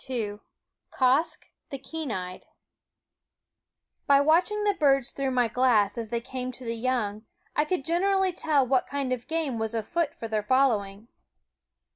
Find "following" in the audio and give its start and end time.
10.41-11.07